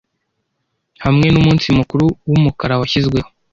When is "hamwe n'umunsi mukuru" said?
1.03-2.05